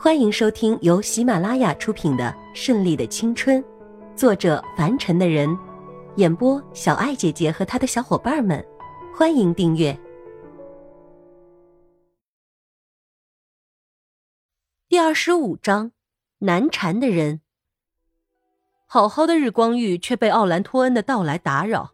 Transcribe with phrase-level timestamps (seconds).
[0.00, 3.60] 欢迎收听由喜马拉雅出品的《顺利的青春》，
[4.14, 5.58] 作者凡尘的人，
[6.14, 8.64] 演播小爱姐姐和她的小伙伴们。
[9.12, 9.98] 欢迎订阅
[14.88, 15.90] 第二十五章：
[16.38, 17.40] 难缠的人。
[18.86, 21.90] 好好的日光浴却被奥兰托恩的到来打扰，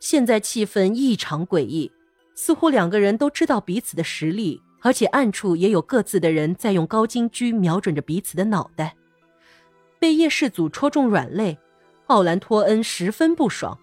[0.00, 1.92] 现在气氛异常诡异，
[2.34, 4.62] 似乎两个人都知道彼此的实力。
[4.82, 8.94] 而且暗处也有各自的人在用高精狙瞄准着彼此的脑袋。
[9.98, 11.56] 被叶氏祖戳中软肋，
[12.06, 13.78] 奥兰托恩十分不爽，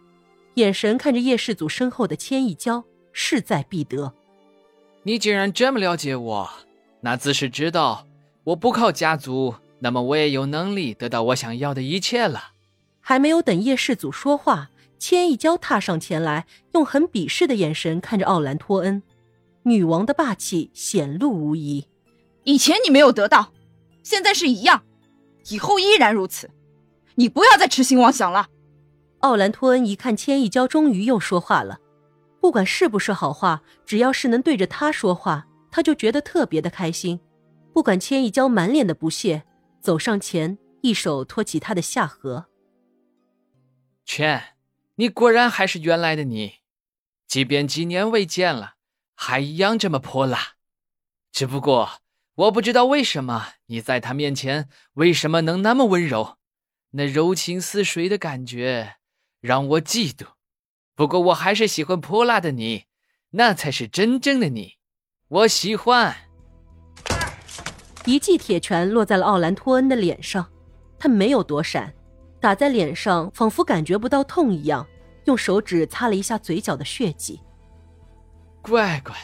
[0.55, 4.13] 眼神看着叶氏祖身后的千亿娇，势在必得。
[5.03, 6.49] 你竟然这么了解我，
[7.01, 8.05] 那自是知道
[8.43, 12.51] 我不靠家族，那么我也有能力得到我想要的一切了。
[12.99, 14.69] 还没有等叶氏祖说话，
[14.99, 19.01] 千亿娇踏上前来，用很鄙视的眼神看着奥兰托恩。
[19.69, 21.87] 女王的霸气显露无遗。
[22.43, 23.53] 以前你没有得到，
[24.03, 24.83] 现在是一样，
[25.49, 26.49] 以后依然如此。
[27.15, 28.47] 你不要再痴心妄想了。
[29.19, 31.79] 奥兰托恩一看千亿娇终于又说话了，
[32.39, 37.19] 不管是不是好话，只要是能对着他说话，他就觉得特别的开心。
[37.73, 39.43] 不管千亿娇满脸的不屑，
[39.81, 42.47] 走上前，一手托起他的下颌。
[44.05, 44.41] 圈，
[44.95, 46.53] 你果然还是原来的你，
[47.27, 48.75] 即便几年未见了。
[49.21, 50.53] 还一样这么泼辣，
[51.33, 51.99] 只不过
[52.35, 56.37] 我不知道为什么你在他面前为什么能那么温柔，
[56.91, 58.95] 那柔情似水的感觉
[59.41, 60.27] 让我嫉妒。
[60.95, 62.85] 不过我还是喜欢泼辣的你，
[63.31, 64.77] 那才是真正的你，
[65.27, 66.15] 我喜欢。
[68.05, 70.49] 一记铁拳落在了奥兰托恩的脸上，
[70.97, 71.93] 他没有躲闪，
[72.39, 74.87] 打在脸上仿佛感觉不到痛一样，
[75.25, 77.41] 用手指擦了一下嘴角的血迹。
[78.61, 79.15] 乖乖，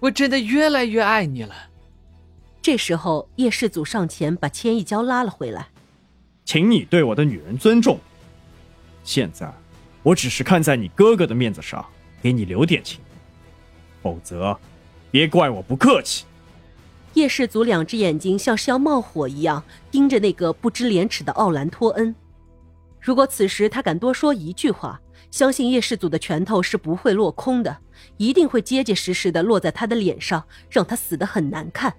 [0.00, 1.54] 我真的越来越爱你了。
[2.60, 5.68] 这时候，叶世祖上前把千亿娇拉了回来，
[6.44, 7.98] 请你对我的女人尊重。
[9.04, 9.52] 现在，
[10.02, 11.86] 我只是看在你哥哥的面子上，
[12.20, 13.00] 给你留点情，
[14.02, 14.58] 否则，
[15.10, 16.24] 别怪我不客气。
[17.14, 22.14] 叶氏祖两只眼睛像是要冒火一样盯着那个不知廉耻的奥兰托恩。
[23.00, 25.00] 如果此时他敢多说一句话，
[25.36, 27.76] 相信叶氏祖的拳头是不会落空的，
[28.16, 31.94] 一定会结结实实的落在他的脸上，让他死得很难看。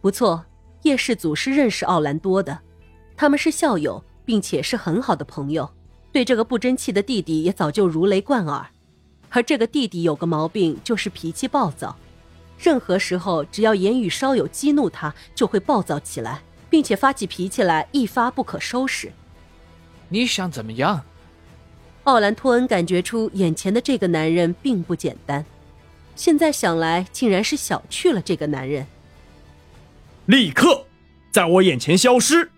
[0.00, 0.44] 不错，
[0.82, 2.56] 叶氏祖是认识奥兰多的，
[3.16, 5.68] 他们是校友，并且是很好的朋友，
[6.12, 8.64] 对这个不争气的弟弟也早就如雷贯耳。
[9.30, 11.96] 而这个弟弟有个毛病，就是脾气暴躁，
[12.56, 19.12] 任何时候只要言语稍有激怒他，就会暴躁起来，并且发起脾气来一发不可收拾。
[20.08, 21.04] 你想怎么样？
[22.04, 25.44] 奥兰托恩感觉出眼前的这个男人并不简单，
[26.16, 28.86] 现在想来竟然是小觑了这个男人。
[30.26, 30.86] 立刻
[31.30, 32.50] 在我眼前消失，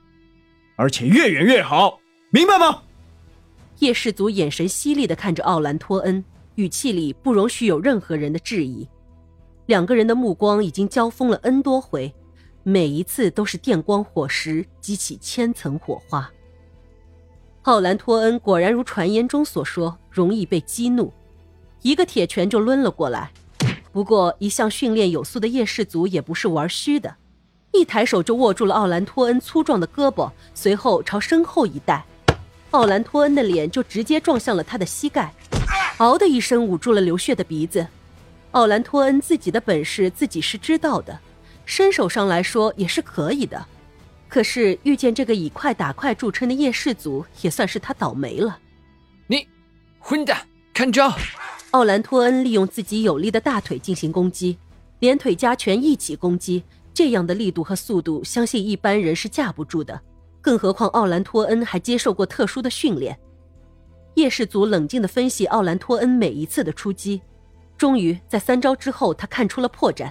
[0.76, 2.00] 而且越远越好，
[2.30, 2.82] 明白吗？
[3.80, 6.24] 叶氏族眼神犀利的看着奥兰托恩，
[6.54, 8.86] 语气里不容许有任何人的质疑。
[9.66, 12.12] 两个人的目光已经交锋了 N 多回，
[12.62, 16.30] 每一次都是电光火石，激起千层火花。
[17.64, 21.12] 奥兰托恩果然如传言中所说，容易被激怒，
[21.82, 23.30] 一个铁拳就抡了过来。
[23.92, 27.14] 不过，一向训练有素的夜氏族也不是玩虚的，
[27.72, 32.02] 一抬手就握住了奥兰托恩粗壮的胳膊，随后朝身后一带，
[32.70, 35.34] 奥兰托恩的脸就直接撞向了他的膝盖，
[35.98, 37.86] 嗷的一声捂住了流血的鼻子。
[38.52, 41.18] 奥兰托恩自己的本事自己是知道的，
[41.66, 43.66] 身手上来说也是可以的。
[44.30, 48.56] 可是遇见这个以快打快著称的叶氏族，也算是他倒霉了。
[49.26, 49.46] 你，
[49.98, 51.12] 混蛋，看招！
[51.72, 54.56] 奥兰托恩利用自己有力的大腿进行攻击，
[55.00, 56.62] 连腿加拳一起攻击，
[56.94, 60.00] 这样的力度和速度，相信一般人是架不住的。
[60.40, 63.18] 更何况奥兰托恩还接受过特殊的训练。
[64.14, 67.20] 叶氏族冷静地分析奥兰托恩每一次的出击，
[67.76, 70.10] 终于在三招之后，他看出了破绽，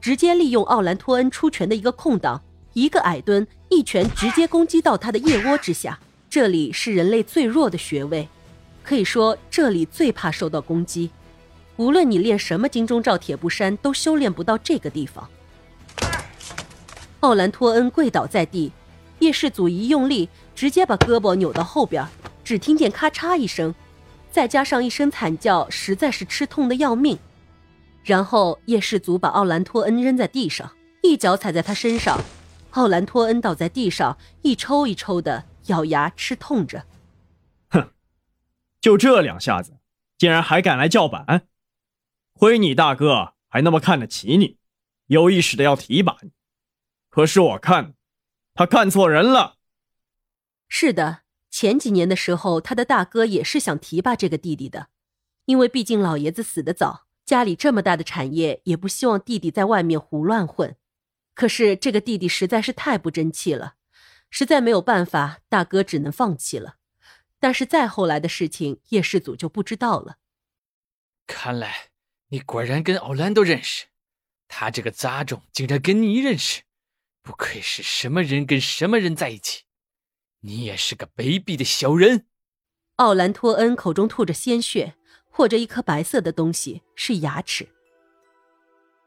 [0.00, 2.40] 直接利用奥兰托恩出拳的一个空档。
[2.72, 5.98] 一个矮蹲，一拳直接攻击到他的腋窝之下。
[6.30, 8.28] 这里是人类最弱的穴位，
[8.84, 11.10] 可以说这里最怕受到攻击。
[11.76, 15.28] 无论你练什么金钟罩铁布衫，都修炼不到这个地方。
[17.20, 18.70] 奥兰托恩跪倒在地，
[19.20, 22.06] 叶氏祖一用力，直接把胳膊扭到后边，
[22.44, 23.74] 只听见咔嚓一声，
[24.30, 27.18] 再加上一声惨叫，实在是吃痛的要命。
[28.04, 30.70] 然后叶氏祖把奥兰托恩扔在地上，
[31.02, 32.20] 一脚踩在他身上。
[32.72, 36.84] 奥兰托恩倒在地上，一抽一抽的咬牙吃痛着。
[37.70, 37.90] 哼，
[38.80, 39.78] 就这两下子，
[40.16, 41.48] 竟然还敢来叫板？
[42.34, 44.58] 亏你大哥还那么看得起你，
[45.06, 46.30] 有意识的要提拔你。
[47.08, 47.94] 可是我看，
[48.54, 49.56] 他看错人了。
[50.68, 54.88] 是的，前几年的时候，他的大哥也是想提拔这个弟弟的，
[55.46, 60.76] 因为毕竟老爷子死得早，家里这么大的产业，也不希望弟弟在外面胡乱混。
[61.38, 63.76] 可是这个弟弟实在是太不争气了，
[64.28, 66.78] 实在没有办法，大哥只能放弃了。
[67.38, 70.16] 但是再后来的事情，叶世祖就不知道了。
[71.28, 71.90] 看来
[72.30, 73.86] 你果然跟奥兰都认识，
[74.48, 76.62] 他这个杂种竟然跟你认识，
[77.22, 79.62] 不愧是什么人跟什么人在一起。
[80.40, 82.26] 你也是个卑鄙的小人！
[82.96, 84.96] 奥兰托恩口中吐着鲜血，
[85.30, 87.68] 或着一颗白色的东西，是牙齿。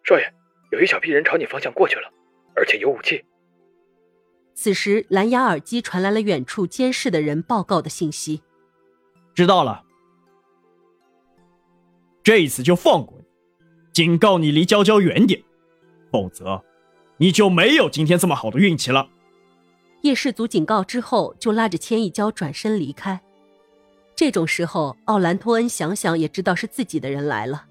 [0.05, 0.33] 少爷，
[0.71, 2.09] 有一小批人朝你方向过去了，
[2.61, 3.25] 而且有武器。
[4.53, 8.43] 此时，蓝牙耳机传来了远处监视的人报告的信息。
[9.33, 9.83] 知道了，
[12.21, 13.25] 这一次就放过你，
[13.91, 15.41] 警告你离娇娇远点，
[16.11, 16.63] 否则
[17.17, 19.09] 你就没有今天这么好的运气了。
[20.03, 23.19] 叶氏族警告之后，就拉着千亿娇转身离开。
[24.15, 27.65] 这种时候，奥兰托恩想想也知道是自己的人来了，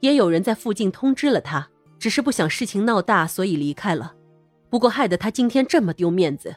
[0.00, 1.68] 也有人在附近通知了他，
[2.04, 4.14] 只是不想事情闹大，所以离开了。
[4.68, 6.56] 不过害得他今天这么丢面子，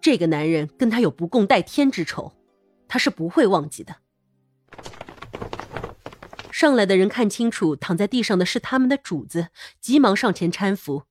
[0.00, 2.32] 这个男人跟他有不共戴天之仇，
[2.88, 3.96] 他是不会忘记的。
[6.50, 9.48] 上来的人看清楚躺在地上的是他们的主子，
[9.78, 11.02] 急忙上前搀扶。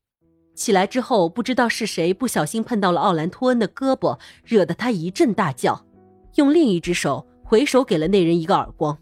[0.56, 5.86] 起来之后，不知道是谁不小心碰到了奥兰托恩的胳膊，惹得他一阵大叫，
[6.34, 8.98] 用另一只手回手给了那人一个耳光。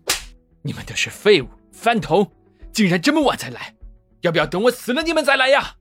[0.61, 2.31] 你们都是废物，饭桶，
[2.71, 3.75] 竟然这么晚才来，
[4.27, 5.77] 要不要等我死了你们再来呀？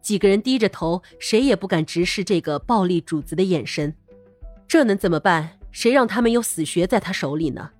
[0.00, 3.92] 几个人低着头，谁也不敢直视这个暴力主子的眼神。
[4.68, 5.58] 这能怎么办？
[5.72, 7.70] 谁让他们有死穴在他手里呢？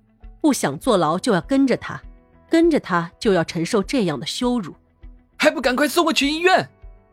[0.41, 2.01] 不想坐牢就要跟着他，
[2.49, 4.75] 跟着他就要承受这样的羞辱，
[5.37, 6.69] 还不赶快送我去医院？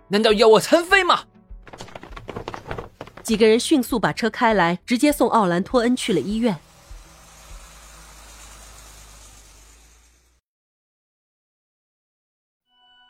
[0.09, 1.21] 难道要我残废吗？
[3.23, 6.57] 几个人迅速把车开来，直接送奥兰托恩去了医院。